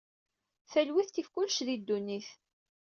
[0.71, 2.29] Talwit tif kullec di ddunit.